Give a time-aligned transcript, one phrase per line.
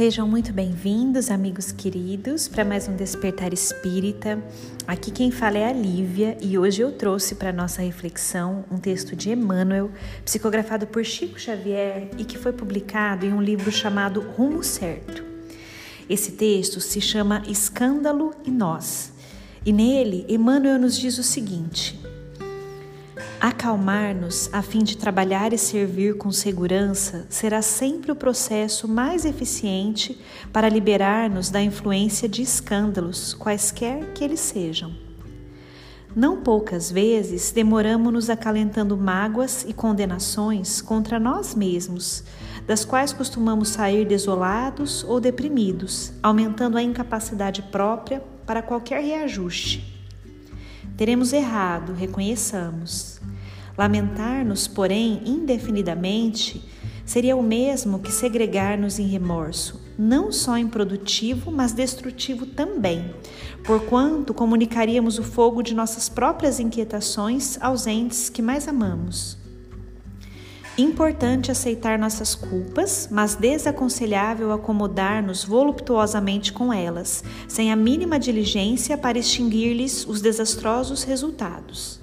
[0.00, 4.42] Sejam muito bem-vindos, amigos queridos, para mais um Despertar Espírita.
[4.86, 9.14] Aqui quem fala é a Lívia e hoje eu trouxe para nossa reflexão um texto
[9.14, 9.90] de Emmanuel,
[10.24, 15.22] psicografado por Chico Xavier e que foi publicado em um livro chamado Rumo Certo.
[16.08, 19.12] Esse texto se chama Escândalo e Nós,
[19.66, 22.00] e nele Emmanuel nos diz o seguinte:
[23.40, 30.20] Acalmar-nos a fim de trabalhar e servir com segurança será sempre o processo mais eficiente
[30.52, 34.94] para liberar-nos da influência de escândalos, quaisquer que eles sejam.
[36.14, 42.24] Não poucas vezes demoramos-nos acalentando mágoas e condenações contra nós mesmos,
[42.66, 49.99] das quais costumamos sair desolados ou deprimidos, aumentando a incapacidade própria para qualquer reajuste.
[51.00, 53.22] Teremos errado, reconheçamos.
[53.78, 56.62] Lamentar-nos, porém, indefinidamente,
[57.06, 63.14] seria o mesmo que segregar-nos em remorso, não só improdutivo, mas destrutivo também,
[63.64, 69.39] porquanto comunicaríamos o fogo de nossas próprias inquietações aos entes que mais amamos.
[70.78, 79.18] Importante aceitar nossas culpas, mas desaconselhável acomodar-nos voluptuosamente com elas, sem a mínima diligência para
[79.18, 81.99] extinguir-lhes os desastrosos resultados.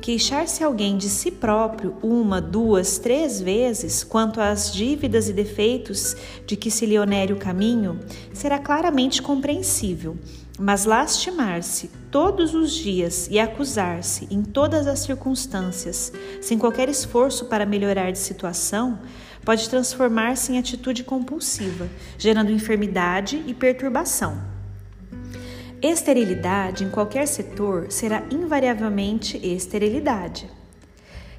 [0.00, 6.56] Queixar-se alguém de si próprio uma, duas, três vezes quanto às dívidas e defeitos de
[6.56, 8.00] que se lhe onere o caminho
[8.32, 10.16] será claramente compreensível,
[10.58, 17.66] mas lastimar-se todos os dias e acusar-se em todas as circunstâncias, sem qualquer esforço para
[17.66, 18.98] melhorar de situação,
[19.44, 24.59] pode transformar-se em atitude compulsiva, gerando enfermidade e perturbação.
[25.82, 30.46] Esterilidade em qualquer setor será invariavelmente esterilidade.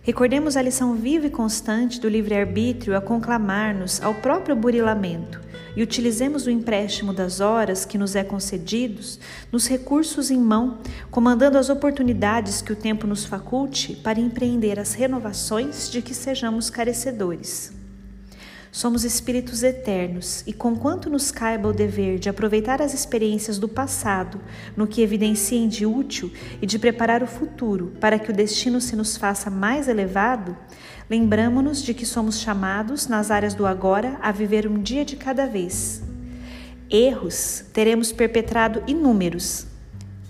[0.01, 5.39] Recordemos a lição viva e constante do livre-arbítrio a conclamar-nos ao próprio burilamento
[5.75, 9.19] e utilizemos o empréstimo das horas que nos é concedidos
[9.51, 10.79] nos recursos em mão,
[11.11, 16.67] comandando as oportunidades que o tempo nos faculte para empreender as renovações de que sejamos
[16.67, 17.80] carecedores.
[18.71, 24.39] Somos espíritos eternos e, conquanto nos caiba o dever de aproveitar as experiências do passado
[24.77, 28.95] no que evidenciem de útil e de preparar o futuro para que o destino se
[28.95, 30.55] nos faça mais elevado,
[31.09, 35.45] lembramo-nos de que somos chamados, nas áreas do agora, a viver um dia de cada
[35.45, 36.01] vez.
[36.89, 39.67] Erros teremos perpetrado inúmeros,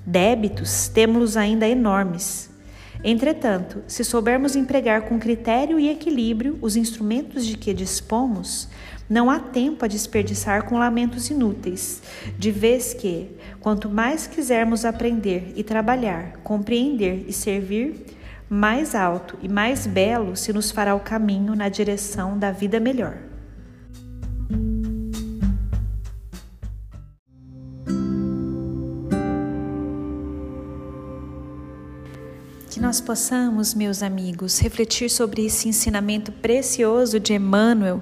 [0.03, 2.50] débitos temos ainda enormes.
[3.03, 8.67] Entretanto, se soubermos empregar com critério e equilíbrio os instrumentos de que dispomos,
[9.09, 12.01] não há tempo a desperdiçar com lamentos inúteis,
[12.37, 18.05] de vez que, quanto mais quisermos aprender e trabalhar, compreender e servir,
[18.47, 23.30] mais alto e mais belo se nos fará o caminho na direção da vida melhor.
[32.81, 38.01] Que nós possamos, meus amigos, refletir sobre esse ensinamento precioso de Emmanuel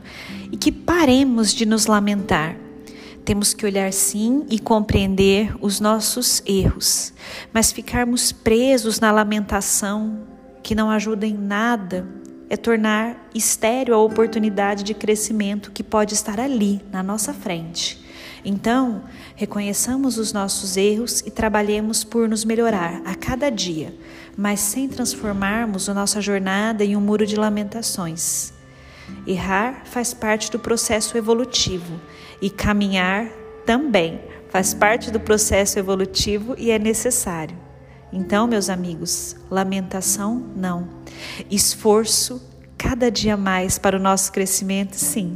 [0.54, 2.56] e que paremos de nos lamentar.
[3.26, 7.14] Temos que olhar sim e compreender os nossos erros,
[7.52, 10.26] mas ficarmos presos na lamentação,
[10.64, 12.08] que não ajuda em nada,
[12.50, 18.02] é tornar estéreo a oportunidade de crescimento que pode estar ali, na nossa frente.
[18.44, 19.04] Então,
[19.36, 23.94] reconheçamos os nossos erros e trabalhemos por nos melhorar a cada dia,
[24.38, 28.54] mas sem transformarmos a nossa jornada em um muro de lamentações.
[29.26, 32.00] Errar faz parte do processo evolutivo
[32.42, 33.28] e caminhar
[33.66, 37.58] também faz parte do processo evolutivo e é necessário.
[38.12, 40.88] Então, meus amigos, lamentação não.
[41.50, 42.42] Esforço
[42.78, 45.36] cada dia mais para o nosso crescimento, sim